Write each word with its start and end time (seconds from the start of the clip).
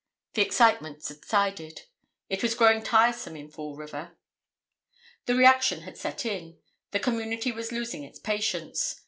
The 0.33 0.41
excitement 0.41 1.03
subsided. 1.03 1.83
It 2.27 2.41
was 2.41 2.55
growing 2.55 2.81
tiresome 2.81 3.35
in 3.35 3.49
Fall 3.49 3.75
River. 3.75 4.17
The 5.27 5.35
reaction 5.35 5.81
had 5.81 5.95
set 5.95 6.25
in, 6.25 6.57
the 6.89 6.99
community 6.99 7.51
was 7.51 7.71
losing 7.71 8.03
its 8.03 8.17
patience. 8.17 8.95